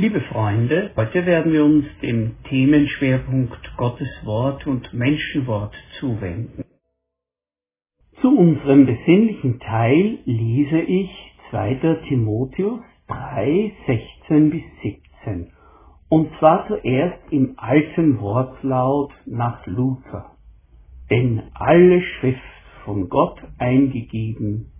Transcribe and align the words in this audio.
Liebe 0.00 0.20
Freunde, 0.20 0.92
heute 0.94 1.26
werden 1.26 1.52
wir 1.52 1.64
uns 1.64 1.84
dem 2.02 2.36
Themenschwerpunkt 2.44 3.76
Gottes 3.76 4.08
Wort 4.22 4.64
und 4.64 4.94
Menschenwort 4.94 5.74
zuwenden. 5.98 6.62
Zu 8.20 8.28
unserem 8.28 8.86
besinnlichen 8.86 9.58
Teil 9.58 10.20
lese 10.24 10.78
ich 10.82 11.10
2. 11.50 11.96
Timotheus 12.06 12.78
3, 13.08 13.72
16 14.28 14.50
bis 14.50 14.62
17. 14.84 15.50
Und 16.08 16.30
zwar 16.38 16.68
zuerst 16.68 17.32
im 17.32 17.54
alten 17.56 18.20
Wortlaut 18.20 19.10
nach 19.26 19.66
Luther. 19.66 20.36
Denn 21.10 21.42
alle 21.54 22.02
Schrift 22.02 22.38
von 22.84 23.08
Gott 23.08 23.40
eingegeben 23.58 24.70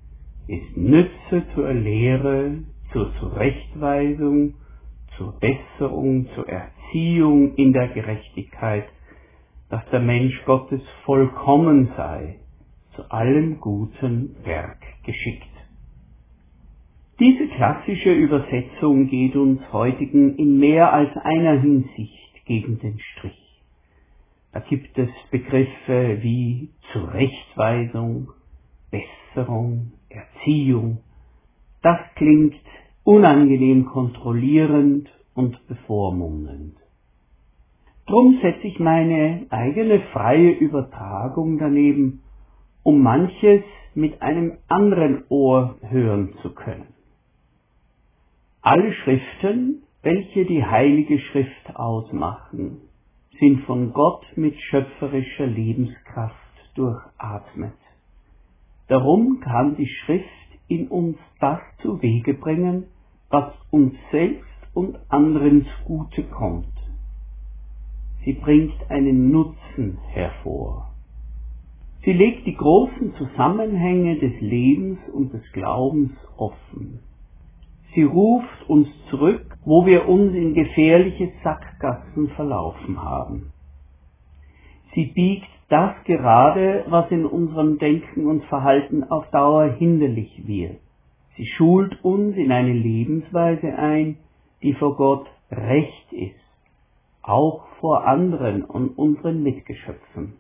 ist 0.47 0.77
Nütze 0.77 1.43
zur 1.57 1.73
Lehre, 1.73 2.59
zur 2.93 3.13
Zurechtweisung, 3.19 4.55
zur 5.19 5.39
Besserung, 5.39 6.29
zur 6.35 6.49
Erziehung 6.49 7.55
in 7.57 7.73
der 7.73 7.89
Gerechtigkeit, 7.89 8.89
dass 9.69 9.85
der 9.91 10.01
Mensch 10.01 10.43
Gottes 10.47 10.81
vollkommen 11.05 11.93
sei, 11.97 12.37
zu 12.95 13.03
allem 13.11 13.61
guten 13.61 14.37
Werk 14.45 14.81
geschickt. 15.05 15.45
Diese 17.21 17.49
klassische 17.49 18.13
Übersetzung 18.13 19.09
geht 19.09 19.35
uns 19.35 19.61
heutigen 19.73 20.37
in 20.37 20.59
mehr 20.59 20.93
als 20.93 21.15
einer 21.17 21.61
Hinsicht 21.61 22.47
gegen 22.47 22.79
den 22.79 22.99
Strich. 23.01 23.63
Da 24.53 24.61
gibt 24.61 24.97
es 24.97 25.11
Begriffe 25.31 26.19
wie 26.23 26.71
Zurechtweisung, 26.93 28.29
Besserung, 28.91 29.93
Erziehung. 30.09 30.99
Das 31.83 31.99
klingt 32.15 32.55
unangenehm 33.09 33.87
kontrollierend 33.87 35.09
und 35.33 35.67
bevormundend. 35.67 36.77
Drum 38.05 38.39
setze 38.43 38.67
ich 38.67 38.79
meine 38.79 39.47
eigene 39.49 40.01
freie 40.13 40.51
Übertragung 40.51 41.57
daneben, 41.57 42.21
um 42.83 43.01
manches 43.01 43.63
mit 43.95 44.21
einem 44.21 44.59
anderen 44.69 45.25
Ohr 45.31 45.77
hören 45.89 46.35
zu 46.43 46.53
können. 46.53 46.89
Alle 48.61 48.93
Schriften, 48.93 49.85
welche 50.03 50.45
die 50.45 50.67
Heilige 50.67 51.19
Schrift 51.19 51.77
ausmachen, 51.77 52.83
sind 53.41 53.63
von 53.63 53.95
Gott 53.95 54.27
mit 54.37 54.55
schöpferischer 54.61 55.47
Lebenskraft 55.47 56.37
durchatmet. 56.75 57.79
Darum 58.89 59.41
kann 59.41 59.77
die 59.77 59.89
Schrift 59.89 60.29
in 60.69 60.89
uns 60.89 61.17
das 61.41 61.61
zu 61.81 62.03
Wege 62.03 62.35
bringen, 62.35 62.85
was 63.31 63.53
uns 63.71 63.95
selbst 64.11 64.45
und 64.75 64.99
anderen 65.09 65.67
zugute 65.67 66.23
kommt. 66.25 66.67
Sie 68.25 68.33
bringt 68.33 68.91
einen 68.91 69.31
Nutzen 69.31 69.99
hervor. 70.09 70.91
Sie 72.05 72.13
legt 72.13 72.47
die 72.47 72.57
großen 72.57 73.15
Zusammenhänge 73.17 74.17
des 74.17 74.41
Lebens 74.41 74.99
und 75.13 75.33
des 75.33 75.43
Glaubens 75.53 76.13
offen. 76.37 77.01
Sie 77.95 78.03
ruft 78.03 78.69
uns 78.69 78.89
zurück, 79.11 79.57
wo 79.65 79.85
wir 79.85 80.09
uns 80.09 80.35
in 80.35 80.55
gefährliche 80.55 81.33
Sackgassen 81.43 82.29
verlaufen 82.37 83.03
haben. 83.03 83.53
Sie 84.95 85.07
biegt 85.07 85.49
das 85.69 85.95
gerade, 86.05 86.85
was 86.89 87.11
in 87.11 87.27
unserem 87.27 87.79
Denken 87.79 88.27
und 88.27 88.45
Verhalten 88.45 89.05
auf 89.05 89.29
Dauer 89.31 89.73
hinderlich 89.73 90.47
wird. 90.47 90.81
Sie 91.39 91.47
schult 91.47 92.05
uns 92.05 92.37
in 92.37 92.51
eine 92.51 92.73
Lebensweise 92.73 93.73
ein, 93.79 94.17
die 94.61 94.75
vor 94.75 94.97
Gott 94.97 95.29
recht 95.53 96.13
ist, 96.13 96.35
auch 97.23 97.65
vor 97.79 98.09
anderen 98.09 98.65
und 98.65 98.99
unseren 98.99 99.45
Mitgeschöpfen. 99.45 100.33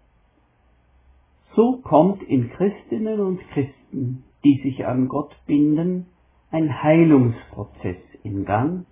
So 1.55 1.81
kommt 1.83 2.25
in 2.25 2.51
Christinnen 2.51 3.21
und 3.21 3.41
Christen, 3.53 4.25
die 4.45 4.61
sich 4.65 4.87
an 4.87 5.07
Gott 5.07 5.37
binden, 5.47 6.07
ein 6.51 6.83
Heilungsprozess 6.83 8.03
in 8.25 8.45
Gang, 8.45 8.85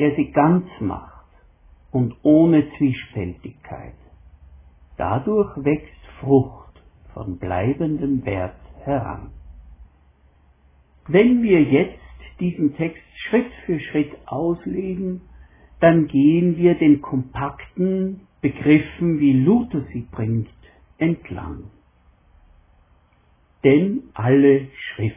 der 0.00 0.16
sie 0.16 0.32
ganz 0.32 0.66
macht 0.80 1.26
und 1.92 2.16
ohne 2.24 2.68
Zwiespältigkeit. 2.76 3.94
Dadurch 4.96 5.56
wächst 5.64 6.06
Frucht 6.18 6.82
von 7.14 7.38
bleibendem 7.38 8.26
Wert 8.26 8.58
heran. 8.82 9.30
Wenn 11.08 11.42
wir 11.42 11.62
jetzt 11.62 11.98
diesen 12.40 12.74
Text 12.76 13.02
Schritt 13.14 13.50
für 13.64 13.78
Schritt 13.80 14.12
auslegen, 14.26 15.22
dann 15.80 16.06
gehen 16.08 16.56
wir 16.56 16.74
den 16.74 17.00
kompakten 17.00 18.22
Begriffen, 18.40 19.18
wie 19.20 19.32
Luther 19.32 19.82
sie 19.92 20.06
bringt, 20.10 20.48
entlang. 20.98 21.64
Denn 23.62 24.04
alle 24.14 24.68
Schrift. 24.76 25.16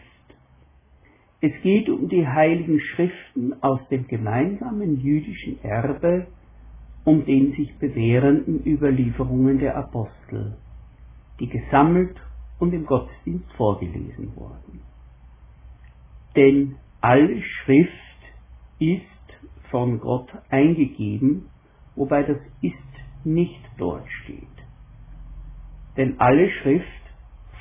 Es 1.41 1.53
geht 1.61 1.89
um 1.89 2.09
die 2.09 2.27
heiligen 2.27 2.79
Schriften 2.79 3.61
aus 3.61 3.79
dem 3.89 4.07
gemeinsamen 4.07 4.99
jüdischen 4.99 5.63
Erbe 5.63 6.27
um 7.05 7.25
den 7.25 7.53
sich 7.53 7.73
bewährenden 7.79 8.63
Überlieferungen 8.65 9.57
der 9.59 9.75
Apostel, 9.77 10.57
die 11.39 11.47
gesammelt 11.47 12.15
und 12.59 12.73
im 12.73 12.85
Gottesdienst 12.85 13.51
vorgelesen 13.53 14.35
wurden. 14.35 14.81
Denn 16.35 16.77
alle 17.01 17.41
Schrift 17.41 17.93
ist 18.79 19.01
von 19.69 19.99
Gott 19.99 20.29
eingegeben, 20.49 21.49
wobei 21.95 22.23
das 22.23 22.37
ist 22.61 22.75
nicht 23.23 23.61
dort 23.77 24.07
steht. 24.23 24.47
Denn 25.97 26.19
alle 26.19 26.49
Schrift 26.49 26.85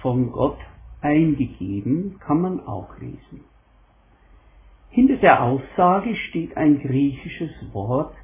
von 0.01 0.31
Gott 0.31 0.59
eingegeben 1.01 2.19
kann 2.21 2.41
man 2.41 2.67
auch 2.67 2.97
lesen. 2.99 3.45
Hinter 4.91 5.17
der 5.17 5.43
Aussage 5.43 6.15
steht 6.15 6.57
ein 6.57 6.81
griechisches 6.81 7.53
Wort, 7.73 8.15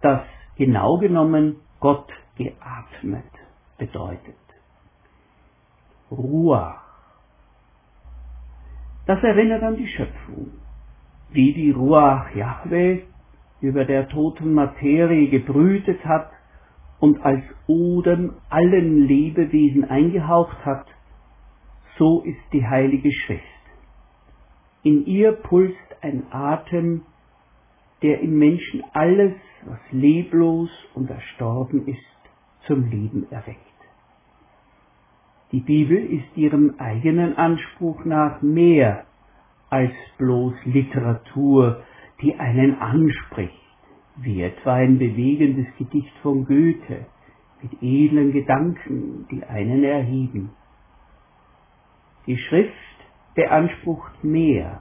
das 0.00 0.22
genau 0.56 0.98
genommen 0.98 1.56
Gott 1.80 2.08
geatmet 2.36 3.24
bedeutet. 3.78 4.36
Ruach. 6.10 6.87
Das 9.08 9.22
erinnert 9.22 9.62
an 9.62 9.76
die 9.76 9.86
Schöpfung, 9.86 10.50
wie 11.30 11.54
die 11.54 11.70
Ruach 11.70 12.28
Yahweh 12.34 13.04
über 13.62 13.86
der 13.86 14.06
toten 14.10 14.52
Materie 14.52 15.30
gebrütet 15.30 16.04
hat 16.04 16.30
und 17.00 17.24
als 17.24 17.42
Odem 17.66 18.34
allen 18.50 19.06
Lebewesen 19.06 19.88
eingehaucht 19.88 20.62
hat, 20.62 20.84
so 21.96 22.20
ist 22.20 22.52
die 22.52 22.66
Heilige 22.66 23.10
Schrift. 23.10 23.42
In 24.82 25.06
ihr 25.06 25.32
pulst 25.32 25.96
ein 26.02 26.24
Atem, 26.30 27.00
der 28.02 28.20
im 28.20 28.38
Menschen 28.38 28.84
alles, 28.92 29.32
was 29.64 29.80
leblos 29.90 30.68
und 30.92 31.08
erstorben 31.08 31.88
ist, 31.88 32.20
zum 32.66 32.90
Leben 32.90 33.26
erweckt. 33.30 33.67
Die 35.52 35.60
Bibel 35.60 35.96
ist 35.96 36.36
ihrem 36.36 36.74
eigenen 36.78 37.36
Anspruch 37.36 38.04
nach 38.04 38.42
mehr 38.42 39.06
als 39.70 39.92
bloß 40.18 40.54
Literatur, 40.64 41.82
die 42.20 42.34
einen 42.34 42.74
anspricht, 42.80 43.54
wie 44.16 44.42
etwa 44.42 44.74
ein 44.74 44.98
bewegendes 44.98 45.66
Gedicht 45.78 46.12
von 46.22 46.44
Goethe 46.44 47.06
mit 47.62 47.82
edlen 47.82 48.32
Gedanken, 48.32 49.26
die 49.30 49.42
einen 49.44 49.84
erheben. 49.84 50.50
Die 52.26 52.36
Schrift 52.36 52.74
beansprucht 53.34 54.22
mehr 54.22 54.80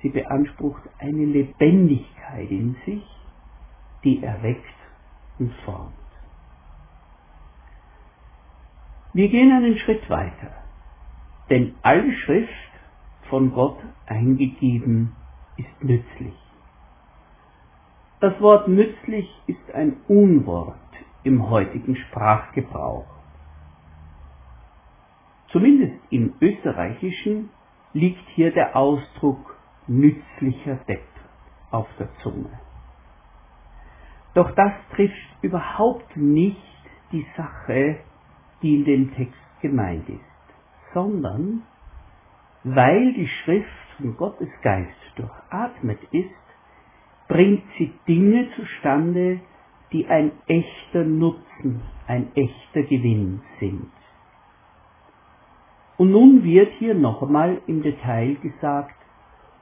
Sie 0.00 0.10
beansprucht 0.10 0.82
eine 0.98 1.24
Lebendigkeit 1.24 2.50
in 2.50 2.76
sich, 2.86 3.02
die 4.04 4.22
erweckt 4.22 4.64
und 5.38 5.52
formt. 5.64 5.92
Wir 9.14 9.28
gehen 9.28 9.50
einen 9.52 9.78
Schritt 9.78 10.08
weiter, 10.10 10.52
denn 11.48 11.74
alle 11.82 12.12
Schrift 12.12 12.52
von 13.30 13.52
Gott 13.52 13.78
eingegeben 14.06 15.16
ist 15.56 15.82
nützlich. 15.82 16.34
Das 18.20 18.38
Wort 18.40 18.68
nützlich 18.68 19.28
ist 19.46 19.74
ein 19.74 19.96
Unwort 20.08 20.76
im 21.22 21.48
heutigen 21.48 21.96
Sprachgebrauch. 21.96 23.06
Zumindest 25.52 25.96
im 26.10 26.34
österreichischen 26.40 27.48
liegt 27.94 28.28
hier 28.30 28.52
der 28.52 28.76
Ausdruck 28.76 29.56
nützlicher 29.86 30.76
Depp 30.86 31.06
auf 31.70 31.86
der 31.98 32.08
Zunge. 32.22 32.50
Doch 34.34 34.50
das 34.54 34.72
trifft 34.94 35.42
überhaupt 35.42 36.16
nicht 36.16 36.60
die 37.12 37.26
Sache, 37.36 38.00
die 38.62 38.76
in 38.76 38.84
dem 38.84 39.14
Text 39.14 39.60
gemeint 39.60 40.08
ist, 40.08 40.20
sondern 40.94 41.62
weil 42.64 43.12
die 43.14 43.28
Schrift 43.28 43.68
von 43.96 44.16
Gottes 44.16 44.48
Geist 44.62 44.94
durchatmet 45.16 46.00
ist, 46.12 46.30
bringt 47.28 47.62
sie 47.76 47.92
Dinge 48.06 48.48
zustande, 48.56 49.40
die 49.92 50.06
ein 50.06 50.32
echter 50.46 51.04
Nutzen, 51.04 51.82
ein 52.06 52.34
echter 52.34 52.82
Gewinn 52.82 53.40
sind. 53.60 53.90
Und 55.96 56.12
nun 56.12 56.44
wird 56.44 56.72
hier 56.78 56.94
noch 56.94 57.22
einmal 57.22 57.60
im 57.66 57.82
Detail 57.82 58.36
gesagt, 58.36 58.94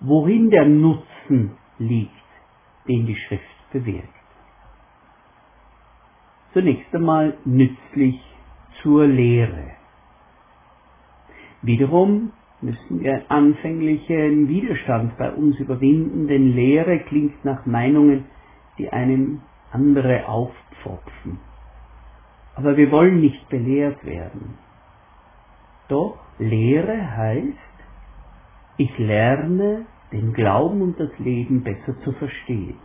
worin 0.01 0.51
der 0.51 0.67
Nutzen 0.67 1.57
liegt, 1.79 2.11
den 2.87 3.07
die 3.07 3.17
Schrift 3.17 3.71
bewirkt. 3.73 4.09
Zunächst 6.53 6.95
einmal 6.95 7.37
nützlich 7.45 8.21
zur 8.87 9.05
Lehre. 9.09 9.73
Wiederum 11.61 12.31
müssen 12.61 13.00
wir 13.00 13.29
anfänglichen 13.29 14.49
Widerstand 14.49 15.19
bei 15.19 15.33
uns 15.33 15.59
überwinden, 15.59 16.29
denn 16.29 16.53
Lehre 16.53 17.00
klingt 17.00 17.44
nach 17.44 17.67
Meinungen, 17.67 18.27
die 18.79 18.88
einem 18.88 19.41
andere 19.73 20.29
aufpfropfen. 20.29 21.41
Aber 22.55 22.77
wir 22.77 22.93
wollen 22.93 23.21
nicht 23.21 23.49
belehrt 23.49 24.05
werden. 24.06 24.55
Doch 25.88 26.19
Lehre 26.38 27.17
heißt, 27.17 27.75
ich 28.77 28.97
lerne 28.99 29.87
den 30.12 30.33
Glauben 30.33 30.81
und 30.81 31.00
das 31.00 31.11
Leben 31.19 31.65
besser 31.65 32.00
zu 32.05 32.12
verstehen. 32.12 32.77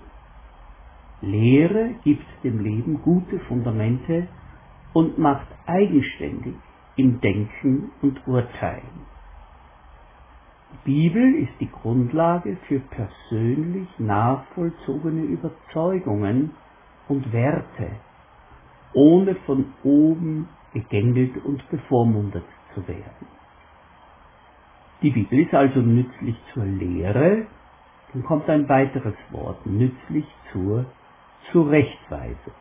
Lehre 1.21 1.91
gibt 2.03 2.25
dem 2.43 2.59
Leben 2.59 3.03
gute 3.03 3.37
Fundamente 3.41 4.27
und 4.93 5.17
macht 5.17 5.47
eigenständig 5.65 6.55
im 6.95 7.21
Denken 7.21 7.91
und 8.01 8.27
Urteilen. 8.27 9.11
Die 10.71 11.09
Bibel 11.09 11.35
ist 11.35 11.53
die 11.59 11.69
Grundlage 11.69 12.57
für 12.67 12.79
persönlich 12.79 13.87
nachvollzogene 13.97 15.23
Überzeugungen 15.23 16.51
und 17.07 17.31
Werte, 17.33 17.91
ohne 18.93 19.35
von 19.45 19.73
oben 19.83 20.47
gegängelt 20.73 21.43
und 21.43 21.67
bevormundet 21.69 22.45
zu 22.73 22.87
werden. 22.87 23.27
Die 25.01 25.09
Bibel 25.09 25.39
ist 25.39 25.53
also 25.53 25.79
nützlich 25.81 26.35
zur 26.53 26.65
Lehre, 26.65 27.47
dann 28.13 28.23
kommt 28.23 28.49
ein 28.49 28.67
weiteres 28.69 29.15
Wort, 29.31 29.65
nützlich 29.65 30.25
zur 30.51 30.85
Zurechtweisung. 31.51 32.53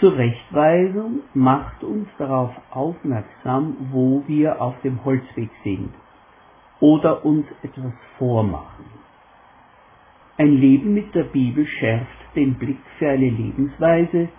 Zurechtweisung 0.00 1.20
macht 1.34 1.84
uns 1.84 2.08
darauf 2.16 2.52
aufmerksam, 2.70 3.76
wo 3.92 4.24
wir 4.26 4.60
auf 4.60 4.80
dem 4.80 5.04
Holzweg 5.04 5.50
sind 5.62 5.92
oder 6.80 7.22
uns 7.22 7.46
etwas 7.62 7.92
vormachen. 8.16 8.86
Ein 10.38 10.52
Leben 10.52 10.94
mit 10.94 11.14
der 11.14 11.24
Bibel 11.24 11.66
schärft 11.66 12.34
den 12.34 12.54
Blick 12.54 12.80
für 12.98 13.10
eine 13.10 13.28
Lebensweise, 13.28 14.30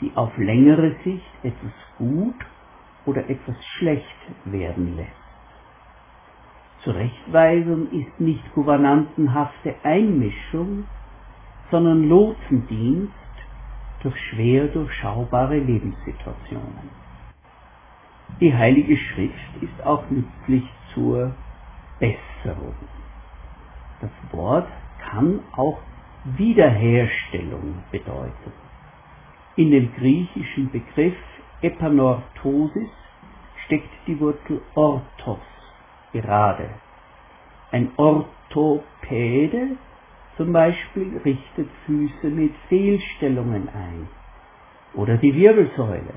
die 0.00 0.10
auf 0.14 0.34
längere 0.38 0.96
Sicht 1.04 1.30
etwas 1.42 1.72
gut 1.98 2.46
oder 3.04 3.28
etwas 3.28 3.56
schlecht 3.76 4.06
werden 4.46 4.96
lässt. 4.96 5.10
Zurechtweisung 6.82 7.90
ist 7.92 8.20
nicht 8.20 8.54
gouvernantenhafte 8.54 9.74
Einmischung, 9.82 10.84
sondern 11.70 12.08
Lotsendienst 12.08 13.19
durch 14.02 14.16
schwer 14.30 14.66
durchschaubare 14.68 15.58
Lebenssituationen. 15.58 16.90
Die 18.40 18.54
Heilige 18.54 18.96
Schrift 18.96 19.62
ist 19.62 19.84
auch 19.84 20.04
nützlich 20.08 20.64
zur 20.94 21.34
Besserung. 21.98 22.74
Das 24.00 24.10
Wort 24.32 24.68
kann 25.10 25.40
auch 25.56 25.78
Wiederherstellung 26.24 27.82
bedeuten. 27.90 28.52
In 29.56 29.70
dem 29.70 29.92
griechischen 29.94 30.70
Begriff 30.70 31.16
Epanortosis 31.60 32.88
steckt 33.66 33.90
die 34.06 34.18
Wurzel 34.18 34.62
orthos, 34.74 35.38
gerade. 36.12 36.70
Ein 37.70 37.90
Orthopäde 37.96 39.76
zum 40.40 40.54
Beispiel 40.54 41.20
richtet 41.22 41.68
Füße 41.84 42.28
mit 42.28 42.54
Fehlstellungen 42.70 43.68
ein 43.68 44.08
oder 44.94 45.18
die 45.18 45.34
Wirbelsäule. 45.34 46.14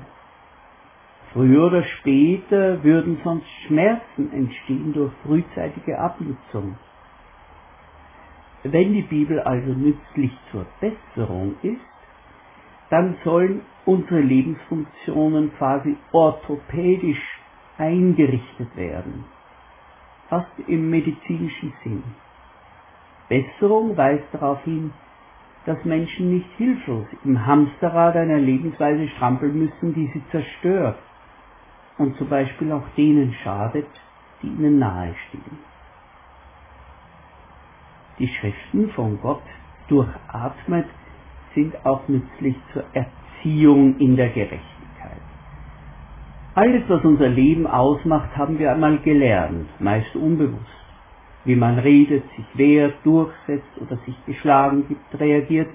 Früher 1.34 1.66
oder 1.66 1.82
später 1.82 2.82
würden 2.82 3.20
sonst 3.22 3.46
Schmerzen 3.66 4.32
entstehen 4.32 4.94
durch 4.94 5.12
frühzeitige 5.26 5.98
Abnutzung. 5.98 6.78
Wenn 8.62 8.94
die 8.94 9.02
Bibel 9.02 9.40
also 9.40 9.74
nützlich 9.74 10.32
zur 10.50 10.64
Besserung 10.80 11.56
ist, 11.60 11.82
dann 12.88 13.18
sollen 13.24 13.60
unsere 13.84 14.20
Lebensfunktionen 14.20 15.52
quasi 15.58 15.98
orthopädisch 16.12 17.40
eingerichtet 17.76 18.74
werden, 18.74 19.26
fast 20.30 20.58
im 20.66 20.88
medizinischen 20.88 21.74
Sinn. 21.82 22.02
Besserung 23.28 23.96
weist 23.96 24.24
darauf 24.32 24.62
hin, 24.64 24.92
dass 25.66 25.82
Menschen 25.84 26.34
nicht 26.34 26.50
hilflos 26.56 27.06
im 27.24 27.46
Hamsterrad 27.46 28.16
einer 28.16 28.38
Lebensweise 28.38 29.08
strampeln 29.08 29.58
müssen, 29.58 29.94
die 29.94 30.10
sie 30.12 30.22
zerstört 30.30 30.98
und 31.98 32.16
zum 32.18 32.28
Beispiel 32.28 32.70
auch 32.72 32.86
denen 32.96 33.32
schadet, 33.42 33.86
die 34.42 34.48
ihnen 34.48 34.78
nahestehen. 34.78 35.58
Die 38.18 38.28
Schriften 38.28 38.90
von 38.90 39.20
Gott 39.20 39.42
durchatmet 39.88 40.86
sind 41.54 41.74
auch 41.84 42.06
nützlich 42.08 42.56
zur 42.72 42.84
Erziehung 42.92 43.98
in 43.98 44.16
der 44.16 44.28
Gerechtigkeit. 44.28 45.20
Alles, 46.54 46.82
was 46.88 47.04
unser 47.04 47.28
Leben 47.28 47.66
ausmacht, 47.66 48.36
haben 48.36 48.58
wir 48.58 48.70
einmal 48.70 48.98
gelernt, 48.98 49.68
meist 49.80 50.14
unbewusst. 50.14 50.83
Wie 51.44 51.56
man 51.56 51.78
redet, 51.78 52.24
sich 52.36 52.46
wehrt, 52.54 52.94
durchsetzt 53.04 53.78
oder 53.80 53.96
sich 54.06 54.16
geschlagen 54.26 54.88
gibt, 54.88 55.20
reagiert. 55.20 55.68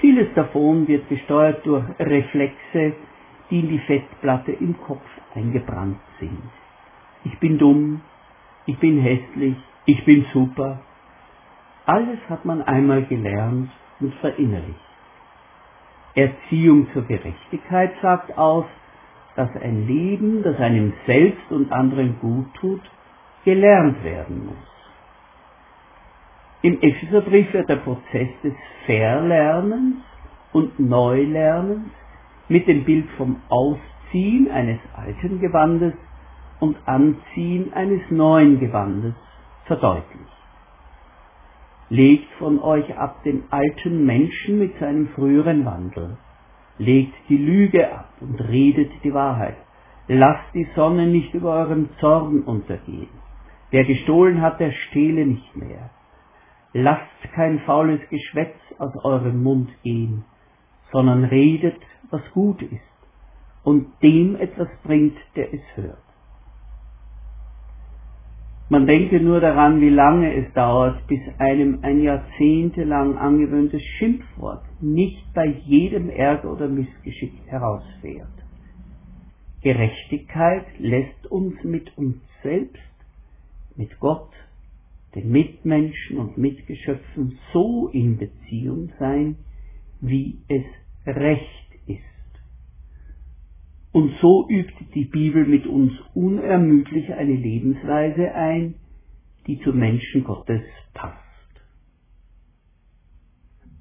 Vieles 0.00 0.28
davon 0.34 0.88
wird 0.88 1.08
gesteuert 1.08 1.64
durch 1.66 1.84
Reflexe, 1.98 2.94
die 3.50 3.60
in 3.60 3.68
die 3.68 3.78
Festplatte 3.80 4.52
im 4.52 4.78
Kopf 4.78 5.04
eingebrannt 5.34 6.00
sind. 6.18 6.42
Ich 7.24 7.38
bin 7.38 7.58
dumm, 7.58 8.00
ich 8.66 8.78
bin 8.78 9.00
hässlich, 9.00 9.56
ich 9.86 10.04
bin 10.04 10.24
super. 10.32 10.80
Alles 11.86 12.18
hat 12.28 12.44
man 12.44 12.62
einmal 12.62 13.04
gelernt 13.04 13.70
und 14.00 14.14
verinnerlicht. 14.16 14.78
Erziehung 16.14 16.88
zur 16.92 17.02
Gerechtigkeit 17.02 17.92
sagt 18.02 18.36
aus, 18.36 18.66
dass 19.36 19.54
ein 19.56 19.86
Leben, 19.86 20.42
das 20.42 20.58
einem 20.58 20.92
selbst 21.06 21.50
und 21.50 21.70
anderen 21.70 22.18
gut 22.20 22.52
tut, 22.54 22.82
gelernt 23.48 24.04
werden 24.04 24.44
muss. 24.44 24.68
Im 26.60 26.82
Epheserbrief 26.82 27.50
wird 27.54 27.66
der 27.70 27.76
Prozess 27.76 28.28
des 28.44 28.52
Verlernens 28.84 29.96
und 30.52 30.78
Neulernens 30.78 31.88
mit 32.50 32.68
dem 32.68 32.84
Bild 32.84 33.08
vom 33.16 33.40
Ausziehen 33.48 34.50
eines 34.50 34.80
alten 34.94 35.40
Gewandes 35.40 35.94
und 36.60 36.76
Anziehen 36.84 37.72
eines 37.72 38.02
neuen 38.10 38.60
Gewandes 38.60 39.14
verdeutlicht. 39.64 40.36
Legt 41.88 42.30
von 42.38 42.58
euch 42.60 42.98
ab 42.98 43.22
den 43.22 43.44
alten 43.48 44.04
Menschen 44.04 44.58
mit 44.58 44.78
seinem 44.78 45.08
früheren 45.14 45.64
Wandel. 45.64 46.18
Legt 46.76 47.14
die 47.30 47.38
Lüge 47.38 47.90
ab 47.90 48.10
und 48.20 48.38
redet 48.42 48.92
die 49.02 49.14
Wahrheit. 49.14 49.56
Lasst 50.06 50.52
die 50.52 50.68
Sonne 50.76 51.06
nicht 51.06 51.32
über 51.32 51.54
eurem 51.54 51.88
Zorn 51.98 52.42
untergehen. 52.42 53.17
Wer 53.70 53.84
gestohlen 53.84 54.40
hat, 54.40 54.60
der 54.60 54.72
stehle 54.72 55.26
nicht 55.26 55.56
mehr. 55.56 55.90
Lasst 56.72 57.22
kein 57.34 57.60
faules 57.60 58.00
Geschwätz 58.08 58.56
aus 58.78 58.94
eurem 59.04 59.42
Mund 59.42 59.70
gehen, 59.82 60.24
sondern 60.92 61.24
redet 61.24 61.80
was 62.10 62.22
gut 62.32 62.62
ist 62.62 62.80
und 63.64 63.86
dem 64.02 64.36
etwas 64.36 64.68
bringt, 64.82 65.16
der 65.36 65.52
es 65.52 65.60
hört. 65.74 65.98
Man 68.70 68.86
denke 68.86 69.18
nur 69.18 69.40
daran, 69.40 69.80
wie 69.80 69.88
lange 69.88 70.34
es 70.34 70.52
dauert, 70.52 71.06
bis 71.06 71.20
einem 71.38 71.78
ein 71.82 72.02
jahrzehntelang 72.02 73.16
angewöhntes 73.16 73.82
Schimpfwort 73.82 74.62
nicht 74.82 75.32
bei 75.32 75.46
jedem 75.46 76.10
Ärger 76.10 76.52
oder 76.52 76.68
Missgeschick 76.68 77.32
herausfährt. 77.46 78.28
Gerechtigkeit 79.62 80.66
lässt 80.78 81.26
uns 81.30 81.64
mit 81.64 81.96
uns 81.96 82.16
selbst, 82.42 82.82
mit 83.78 83.98
Gott, 83.98 84.30
den 85.14 85.30
Mitmenschen 85.30 86.18
und 86.18 86.36
Mitgeschöpfen 86.36 87.38
so 87.54 87.88
in 87.88 88.18
Beziehung 88.18 88.92
sein, 88.98 89.36
wie 90.00 90.38
es 90.48 90.64
recht 91.06 91.58
und 93.92 94.14
so 94.20 94.46
übt 94.48 94.74
die 94.94 95.06
Bibel 95.06 95.44
mit 95.44 95.66
uns 95.66 95.92
unermüdlich 96.14 97.12
eine 97.12 97.34
Lebensweise 97.34 98.32
ein, 98.34 98.74
die 99.46 99.60
zum 99.60 99.78
Menschen 99.78 100.24
Gottes 100.24 100.62
passt. 100.94 101.16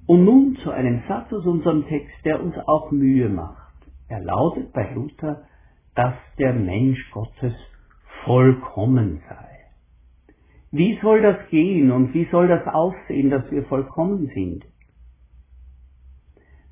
Und 0.06 0.24
nun 0.24 0.58
zu 0.64 0.72
einem 0.72 1.04
Satz 1.08 1.32
aus 1.34 1.46
unserem 1.46 1.86
Text, 1.88 2.16
der 2.24 2.42
uns 2.42 2.56
auch 2.66 2.92
Mühe 2.92 3.28
macht. 3.28 3.74
Er 4.08 4.22
lautet 4.22 4.72
bei 4.72 4.92
Luther, 4.94 5.44
dass 5.94 6.16
der 6.40 6.54
Mensch 6.54 7.12
Gottes 7.12 7.54
vollkommen 8.24 9.22
sei. 9.28 9.57
Wie 10.72 11.00
soll 11.02 11.22
das 11.22 11.50
gehen 11.50 11.92
und 11.92 12.14
wie 12.14 12.26
soll 12.30 12.50
das 12.50 12.68
aussehen, 12.68 13.30
dass 13.30 13.50
wir 13.52 13.64
vollkommen 13.66 14.30
sind? 14.34 14.66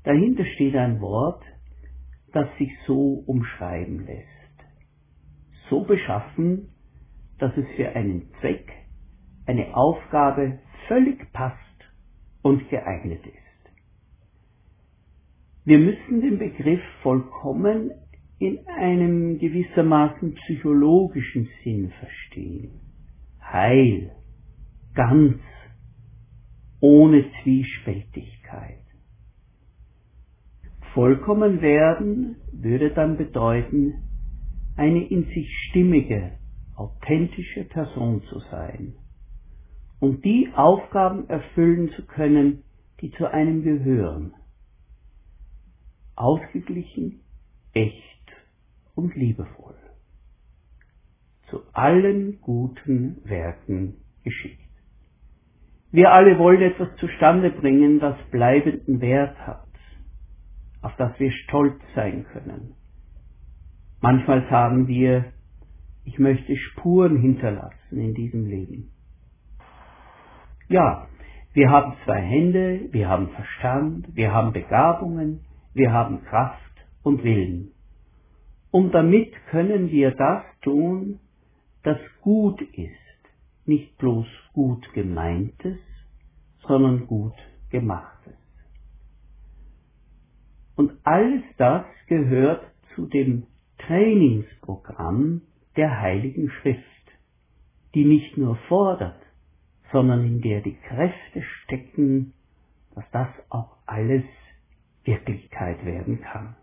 Dahinter 0.04 0.44
steht 0.44 0.76
ein 0.76 1.00
Wort, 1.00 1.42
das 2.32 2.46
sich 2.58 2.70
so 2.86 3.24
umschreiben 3.26 4.04
lässt. 4.04 4.26
So 5.70 5.84
beschaffen, 5.84 6.68
dass 7.38 7.56
es 7.56 7.64
für 7.76 7.88
einen 7.96 8.30
Zweck, 8.40 8.70
eine 9.46 9.74
Aufgabe 9.74 10.58
völlig 10.88 11.32
passt 11.32 11.56
und 12.42 12.68
geeignet 12.68 13.26
ist. 13.26 13.72
Wir 15.64 15.78
müssen 15.78 16.20
den 16.20 16.38
Begriff 16.38 16.82
vollkommen 17.02 17.90
in 18.38 18.58
einem 18.68 19.38
gewissermaßen 19.38 20.34
psychologischen 20.34 21.48
Sinn 21.64 21.90
verstehen 21.98 22.85
heil, 23.52 24.12
ganz, 24.94 25.38
ohne 26.80 27.24
Zwiespältigkeit. 27.42 28.82
Vollkommen 30.94 31.60
werden 31.60 32.36
würde 32.52 32.90
dann 32.92 33.16
bedeuten, 33.16 33.94
eine 34.76 35.06
in 35.06 35.24
sich 35.26 35.48
stimmige, 35.68 36.38
authentische 36.74 37.64
Person 37.64 38.22
zu 38.28 38.40
sein 38.50 38.94
und 40.00 40.24
die 40.24 40.50
Aufgaben 40.54 41.28
erfüllen 41.28 41.90
zu 41.96 42.04
können, 42.06 42.62
die 43.00 43.10
zu 43.12 43.30
einem 43.30 43.62
gehören. 43.62 44.34
Ausgeglichen, 46.14 47.20
echt 47.72 48.32
und 48.94 49.14
liebevoll 49.14 49.85
zu 51.46 51.62
allen 51.72 52.40
guten 52.40 53.22
Werken 53.24 53.94
geschickt. 54.24 54.60
Wir 55.92 56.12
alle 56.12 56.38
wollen 56.38 56.62
etwas 56.62 56.94
zustande 56.96 57.50
bringen, 57.50 58.00
das 58.00 58.16
bleibenden 58.30 59.00
Wert 59.00 59.38
hat, 59.46 59.68
auf 60.82 60.94
das 60.96 61.18
wir 61.18 61.30
stolz 61.30 61.80
sein 61.94 62.26
können. 62.32 62.74
Manchmal 64.00 64.48
sagen 64.50 64.88
wir, 64.88 65.32
ich 66.04 66.18
möchte 66.18 66.56
Spuren 66.56 67.16
hinterlassen 67.16 67.98
in 67.98 68.14
diesem 68.14 68.46
Leben. 68.46 68.92
Ja, 70.68 71.08
wir 71.52 71.70
haben 71.70 71.94
zwei 72.04 72.20
Hände, 72.20 72.88
wir 72.92 73.08
haben 73.08 73.30
Verstand, 73.30 74.14
wir 74.14 74.32
haben 74.32 74.52
Begabungen, 74.52 75.40
wir 75.72 75.92
haben 75.92 76.22
Kraft 76.24 76.60
und 77.02 77.24
Willen. 77.24 77.72
Und 78.70 78.92
damit 78.92 79.32
können 79.50 79.90
wir 79.90 80.10
das 80.10 80.42
tun, 80.60 81.20
das 81.86 82.00
gut 82.20 82.60
ist, 82.62 82.90
nicht 83.64 83.96
bloß 83.98 84.26
gut 84.52 84.92
gemeintes, 84.92 85.78
sondern 86.66 87.06
gut 87.06 87.36
gemachtes. 87.70 88.34
Und 90.74 90.94
alles 91.04 91.44
das 91.58 91.84
gehört 92.08 92.64
zu 92.96 93.06
dem 93.06 93.46
Trainingsprogramm 93.78 95.42
der 95.76 96.00
Heiligen 96.00 96.50
Schrift, 96.50 96.82
die 97.94 98.04
nicht 98.04 98.36
nur 98.36 98.56
fordert, 98.68 99.22
sondern 99.92 100.26
in 100.26 100.40
der 100.40 100.62
die 100.62 100.76
Kräfte 100.88 101.42
stecken, 101.62 102.32
dass 102.96 103.04
das 103.12 103.28
auch 103.48 103.76
alles 103.86 104.24
Wirklichkeit 105.04 105.84
werden 105.84 106.20
kann. 106.20 106.56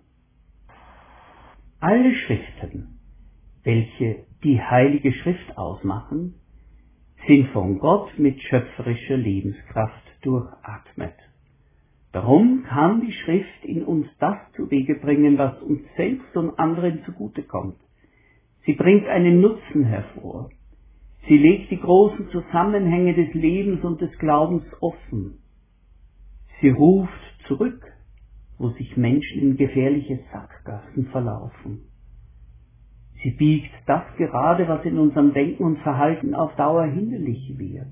Alle 1.79 2.13
die 2.13 2.15
Heilige 4.73 5.13
Schrift 5.13 5.55
ausmachen, 5.55 6.33
sind 7.27 7.49
von 7.49 7.77
Gott 7.77 8.17
mit 8.17 8.41
schöpferischer 8.41 9.17
Lebenskraft 9.17 10.03
durchatmet. 10.23 11.13
Darum 12.11 12.63
kann 12.63 13.01
die 13.01 13.11
Schrift 13.11 13.63
in 13.63 13.83
uns 13.83 14.07
das 14.19 14.35
zuwege 14.55 14.95
bringen, 14.95 15.37
was 15.37 15.61
uns 15.61 15.81
selbst 15.95 16.35
und 16.35 16.57
anderen 16.57 17.03
zugutekommt. 17.05 17.77
Sie 18.65 18.73
bringt 18.73 19.05
einen 19.05 19.41
Nutzen 19.41 19.83
hervor. 19.83 20.49
Sie 21.27 21.37
legt 21.37 21.69
die 21.69 21.79
großen 21.79 22.29
Zusammenhänge 22.29 23.13
des 23.13 23.31
Lebens 23.35 23.83
und 23.83 24.01
des 24.01 24.17
Glaubens 24.17 24.65
offen. 24.81 25.37
Sie 26.61 26.69
ruft 26.69 27.11
zurück, 27.47 27.85
wo 28.57 28.69
sich 28.69 28.97
Menschen 28.97 29.39
in 29.39 29.55
gefährliche 29.55 30.21
Sackgassen 30.31 31.09
verlaufen. 31.11 31.92
Sie 33.23 33.31
biegt 33.31 33.71
das 33.85 34.03
gerade, 34.17 34.67
was 34.67 34.83
in 34.83 34.99
unserem 34.99 35.33
Denken 35.33 35.63
und 35.63 35.79
Verhalten 35.79 36.35
auf 36.35 36.53
Dauer 36.57 36.83
hinderlich 36.85 37.57
wird. 37.57 37.87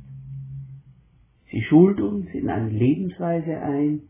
Sie 1.49 1.61
schult 1.63 2.01
uns 2.01 2.29
in 2.33 2.49
eine 2.49 2.69
Lebensweise 2.69 3.57
ein, 3.59 4.03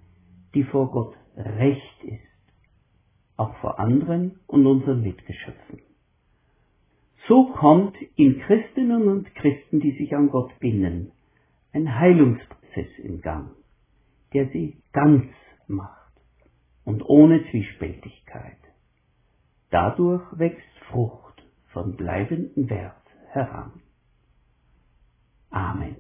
die 0.56 0.64
vor 0.64 0.92
Gott 0.92 1.16
recht 1.36 2.04
ist, 2.04 2.58
auch 3.38 3.56
vor 3.58 3.80
anderen 3.80 4.40
und 4.48 4.66
unseren 4.66 5.02
Mitgeschöpfen. 5.02 5.80
So 7.28 7.52
kommt 7.54 7.96
in 8.16 8.40
Christinnen 8.40 9.08
und 9.08 9.34
Christen, 9.36 9.80
die 9.80 9.92
sich 9.92 10.16
an 10.16 10.30
Gott 10.30 10.58
binden, 10.60 11.12
ein 11.72 12.00
Heilungsprozess 12.00 12.90
in 12.98 13.22
Gang, 13.22 13.52
der 14.34 14.48
sie 14.50 14.78
ganz 14.92 15.26
macht 15.68 16.14
und 16.84 17.04
ohne 17.08 17.44
Zwiespältigkeit. 17.52 18.58
Dadurch 19.70 20.24
wächst 20.38 20.66
Frucht 20.92 21.44
von 21.74 21.98
bleibendem 21.98 22.70
Wert 22.70 23.08
heran. 23.32 23.82
Amen. 25.52 25.98